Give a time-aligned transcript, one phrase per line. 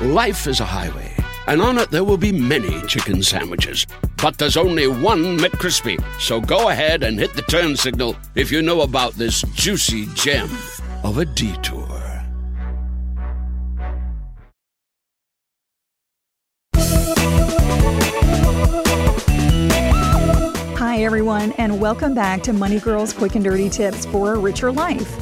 [0.00, 1.14] Life is a highway,
[1.46, 3.86] and on it there will be many chicken sandwiches.
[4.20, 6.02] But there's only one McCrispy.
[6.20, 10.50] So go ahead and hit the turn signal if you know about this juicy gem
[11.04, 11.86] of a detour.
[20.76, 24.72] Hi, everyone, and welcome back to Money Girls Quick and Dirty Tips for a Richer
[24.72, 25.20] Life.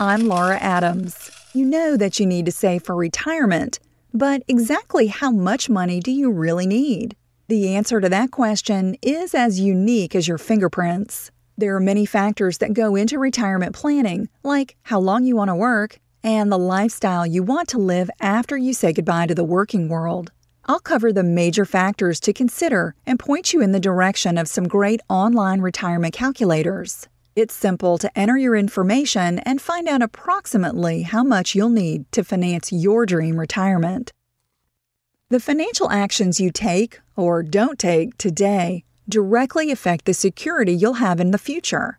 [0.00, 1.21] I'm Laura Adams.
[1.54, 3.78] You know that you need to save for retirement,
[4.14, 7.14] but exactly how much money do you really need?
[7.48, 11.30] The answer to that question is as unique as your fingerprints.
[11.58, 15.54] There are many factors that go into retirement planning, like how long you want to
[15.54, 19.90] work and the lifestyle you want to live after you say goodbye to the working
[19.90, 20.32] world.
[20.64, 24.66] I'll cover the major factors to consider and point you in the direction of some
[24.66, 27.08] great online retirement calculators.
[27.34, 32.24] It's simple to enter your information and find out approximately how much you'll need to
[32.24, 34.12] finance your dream retirement.
[35.30, 41.20] The financial actions you take or don't take today directly affect the security you'll have
[41.20, 41.98] in the future.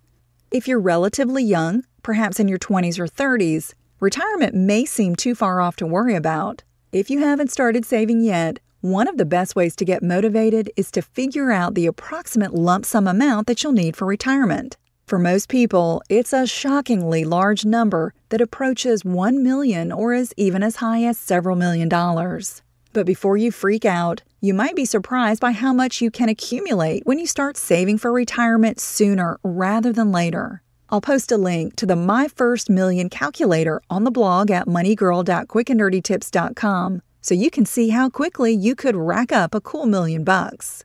[0.51, 5.61] If you're relatively young, perhaps in your 20s or 30s, retirement may seem too far
[5.61, 6.61] off to worry about.
[6.91, 10.91] If you haven't started saving yet, one of the best ways to get motivated is
[10.91, 14.77] to figure out the approximate lump sum amount that you'll need for retirement.
[15.05, 20.63] For most people, it's a shockingly large number that approaches 1 million or is even
[20.63, 22.61] as high as several million dollars.
[22.93, 27.05] But before you freak out, you might be surprised by how much you can accumulate
[27.05, 30.61] when you start saving for retirement sooner rather than later.
[30.89, 37.01] I'll post a link to the My First Million calculator on the blog at moneygirl.quickanddirtytips.com
[37.21, 40.83] so you can see how quickly you could rack up a cool million bucks.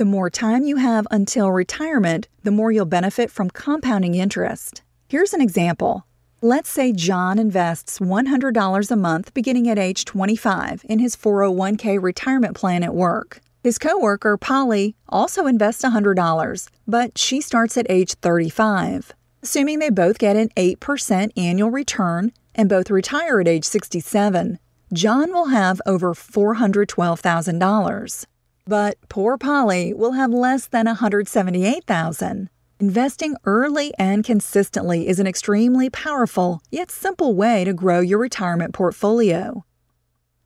[0.00, 4.80] The more time you have until retirement, the more you'll benefit from compounding interest.
[5.10, 6.06] Here's an example.
[6.40, 12.56] Let's say John invests $100 a month beginning at age 25 in his 401k retirement
[12.56, 13.42] plan at work.
[13.62, 19.12] His coworker, Polly, also invests $100, but she starts at age 35.
[19.42, 24.58] Assuming they both get an 8% annual return and both retire at age 67,
[24.94, 28.26] John will have over $412,000.
[28.66, 32.50] But poor Polly will have less than 178,000.
[32.78, 38.72] Investing early and consistently is an extremely powerful yet simple way to grow your retirement
[38.72, 39.64] portfolio.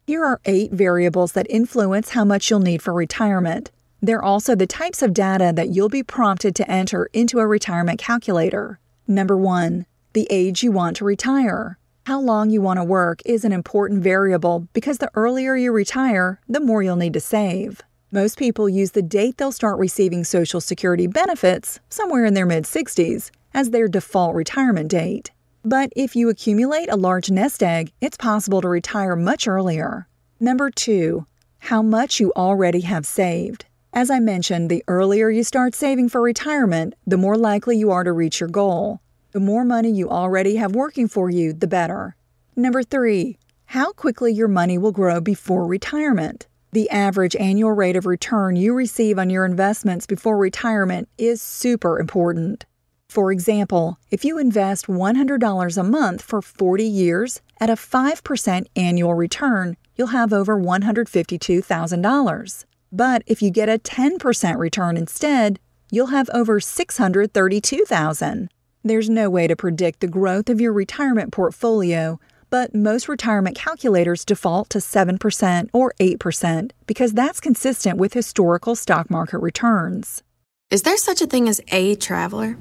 [0.07, 3.71] Here are eight variables that influence how much you'll need for retirement.
[4.03, 7.99] They're also the types of data that you'll be prompted to enter into a retirement
[7.99, 8.81] calculator.
[9.07, 11.79] Number one, the age you want to retire.
[12.07, 16.41] How long you want to work is an important variable because the earlier you retire,
[16.49, 17.81] the more you'll need to save.
[18.15, 22.63] Most people use the date they'll start receiving Social Security benefits, somewhere in their mid
[22.63, 25.33] 60s, as their default retirement date.
[25.65, 30.07] But if you accumulate a large nest egg, it's possible to retire much earlier.
[30.39, 31.27] Number two,
[31.59, 33.67] how much you already have saved.
[33.93, 38.05] As I mentioned, the earlier you start saving for retirement, the more likely you are
[38.05, 39.01] to reach your goal.
[39.33, 42.15] The more money you already have working for you, the better.
[42.55, 46.47] Number three, how quickly your money will grow before retirement.
[46.75, 52.01] The average annual rate of return you receive on your investments before retirement is super
[52.01, 52.67] important.
[53.09, 59.15] For example, if you invest $100 a month for 40 years at a 5% annual
[59.15, 62.65] return, you'll have over $152,000.
[62.91, 65.61] But if you get a 10% return instead,
[65.93, 68.51] you'll have over 632,000.
[68.83, 72.19] There's no way to predict the growth of your retirement portfolio,
[72.54, 79.10] but most retirement calculators default to 7% or 8% because that's consistent with historical stock
[79.10, 80.22] market returns.
[80.71, 82.56] Is there such a thing as a traveler?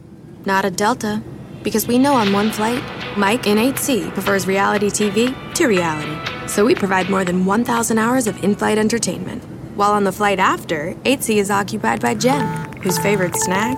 [0.47, 1.21] Not a Delta.
[1.61, 2.81] Because we know on one flight,
[3.19, 6.17] Mike in 8C prefers reality TV to reality.
[6.47, 9.43] So we provide more than 1,000 hours of in flight entertainment.
[9.75, 12.47] While on the flight after, 8C is occupied by Jen,
[12.81, 13.77] whose favorite snack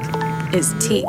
[0.54, 1.06] is tea.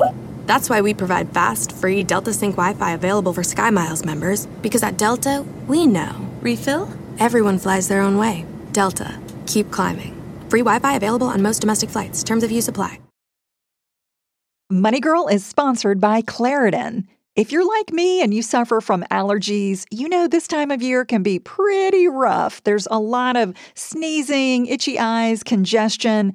[0.47, 4.83] That's why we provide fast, free Delta Sync Wi Fi available for SkyMiles members, because
[4.83, 6.15] at Delta, we know.
[6.41, 6.89] Refill?
[7.19, 8.47] Everyone flies their own way.
[8.73, 10.15] Delta, keep climbing.
[10.49, 12.23] Free Wi Fi available on most domestic flights.
[12.23, 13.01] Terms of use apply.
[14.69, 17.07] Money Girl is sponsored by Claritin.
[17.37, 21.05] If you're like me and you suffer from allergies, you know this time of year
[21.05, 22.65] can be pretty rough.
[22.65, 26.35] There's a lot of sneezing, itchy eyes, congestion,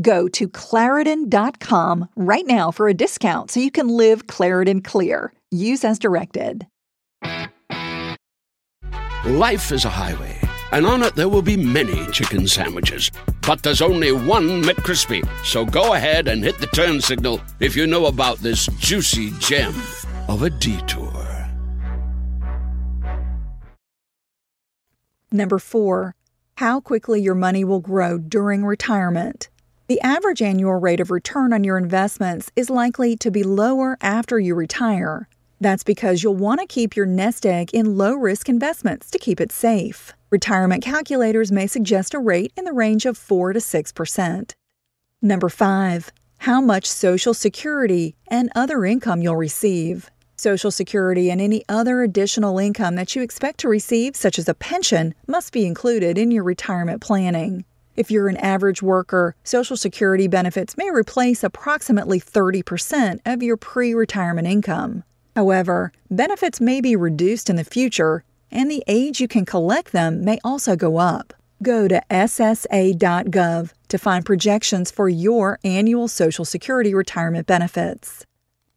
[0.00, 5.32] Go to Claritin.com right now for a discount so you can live Claritin Clear.
[5.50, 6.66] Use as directed.
[9.24, 10.36] Life is a highway,
[10.72, 13.10] and on it there will be many chicken sandwiches.
[13.46, 15.26] But there's only one McCrispy.
[15.44, 19.74] So go ahead and hit the turn signal if you know about this juicy gem
[20.28, 21.12] of a detour.
[25.30, 26.14] Number four,
[26.56, 29.48] how quickly your money will grow during retirement.
[29.88, 34.38] The average annual rate of return on your investments is likely to be lower after
[34.38, 35.28] you retire.
[35.60, 39.40] That's because you'll want to keep your nest egg in low risk investments to keep
[39.40, 40.12] it safe.
[40.30, 44.54] Retirement calculators may suggest a rate in the range of 4 to 6%.
[45.20, 46.12] Number 5.
[46.38, 50.10] How much Social Security and other income you'll receive.
[50.36, 54.54] Social Security and any other additional income that you expect to receive, such as a
[54.54, 57.64] pension, must be included in your retirement planning.
[57.94, 63.94] If you're an average worker, Social Security benefits may replace approximately 30% of your pre
[63.94, 65.04] retirement income.
[65.36, 70.24] However, benefits may be reduced in the future, and the age you can collect them
[70.24, 71.34] may also go up.
[71.62, 78.24] Go to SSA.gov to find projections for your annual Social Security retirement benefits.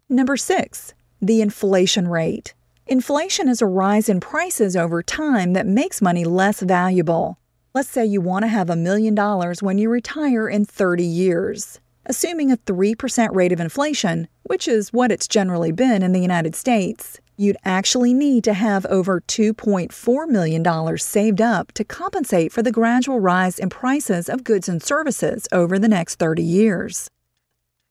[0.10, 0.94] Number 6.
[1.22, 2.54] The inflation rate.
[2.86, 7.40] Inflation is a rise in prices over time that makes money less valuable.
[7.75, 11.81] Let's say you want to have a million dollars when you retire in 30 years.
[12.06, 16.56] Assuming a 3% rate of inflation, which is what it's generally been in the United
[16.56, 22.72] States, you'd actually need to have over $2.4 million saved up to compensate for the
[22.72, 27.10] gradual rise in prices of goods and services over the next 30 years.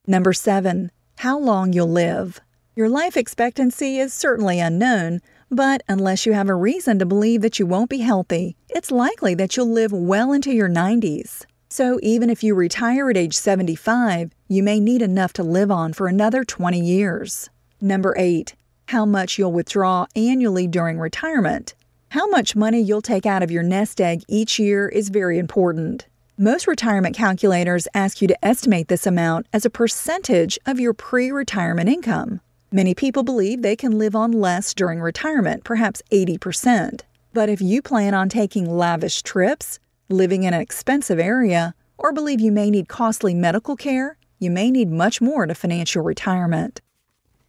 [0.07, 0.93] Number 7.
[1.19, 2.41] How long you'll live.
[2.75, 5.21] Your life expectancy is certainly unknown,
[5.55, 9.35] but unless you have a reason to believe that you won't be healthy, it's likely
[9.35, 11.45] that you'll live well into your 90s.
[11.69, 15.93] So even if you retire at age 75, you may need enough to live on
[15.93, 17.51] for another 20 years.
[17.81, 18.55] Number 8.
[18.89, 21.75] How much you'll withdraw annually during retirement.
[22.11, 26.07] How much money you'll take out of your nest egg each year is very important.
[26.39, 31.31] Most retirement calculators ask you to estimate this amount as a percentage of your pre
[31.31, 32.41] retirement income.
[32.75, 37.03] Many people believe they can live on less during retirement, perhaps 80%.
[37.33, 39.79] But if you plan on taking lavish trips,
[40.09, 44.73] living in an expensive area, or believe you may need costly medical care, you may
[44.73, 46.81] need much more to finance your retirement.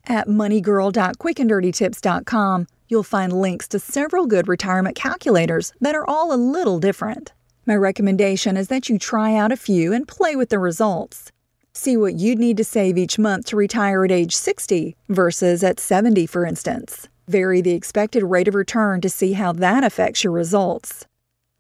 [0.06, 6.78] At moneygirl.quickanddirtytips.com, you'll find links to several good retirement calculators that are all a little
[6.78, 7.34] different.
[7.66, 11.32] My recommendation is that you try out a few and play with the results.
[11.78, 15.78] See what you'd need to save each month to retire at age 60 versus at
[15.78, 17.10] 70, for instance.
[17.28, 21.06] Vary the expected rate of return to see how that affects your results.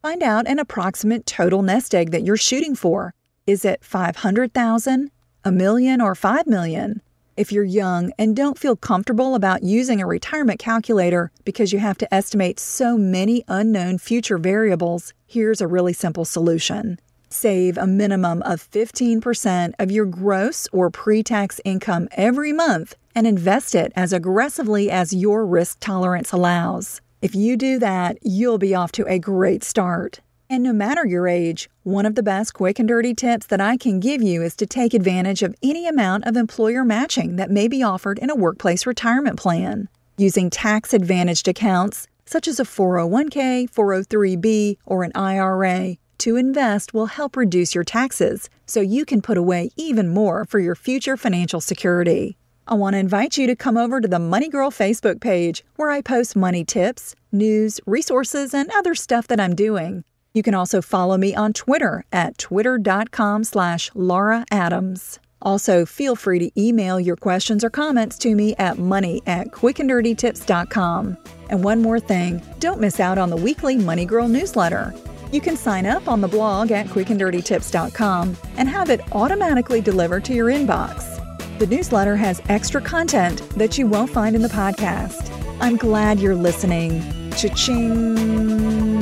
[0.01, 3.13] Find out an approximate total nest egg that you're shooting for.
[3.45, 5.11] Is it 500,000,
[5.43, 7.01] a million, or 5 million?
[7.35, 11.97] If you're young and don't feel comfortable about using a retirement calculator because you have
[11.97, 16.99] to estimate so many unknown future variables, here's a really simple solution.
[17.29, 23.25] Save a minimum of 15% of your gross or pre tax income every month and
[23.25, 27.01] invest it as aggressively as your risk tolerance allows.
[27.21, 30.21] If you do that, you'll be off to a great start.
[30.49, 33.77] And no matter your age, one of the best quick and dirty tips that I
[33.77, 37.67] can give you is to take advantage of any amount of employer matching that may
[37.67, 39.89] be offered in a workplace retirement plan.
[40.17, 47.07] Using tax advantaged accounts, such as a 401k, 403b, or an IRA, to invest will
[47.07, 51.61] help reduce your taxes so you can put away even more for your future financial
[51.61, 52.37] security.
[52.67, 55.91] I want to invite you to come over to the Money Girl Facebook page where
[55.91, 60.03] I post money tips, news, resources, and other stuff that I'm doing.
[60.33, 65.19] You can also follow me on Twitter at twitter.com slash Laura Adams.
[65.41, 71.17] Also, feel free to email your questions or comments to me at money at quickanddirtytips.com.
[71.49, 74.93] And one more thing, don't miss out on the weekly Money Girl newsletter.
[75.35, 80.33] You can sign up on the blog at quickanddirtytips.com and have it automatically delivered to
[80.33, 81.19] your inbox.
[81.59, 85.29] The newsletter has extra content that you won't find in the podcast.
[85.59, 87.01] I'm glad you're listening.
[87.31, 88.99] Cha-ching!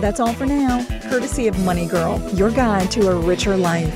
[0.00, 3.92] That's all for now, courtesy of Money Girl, your guide to a richer life.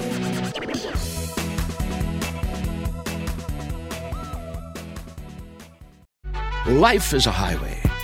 [6.67, 7.80] Life is a highway,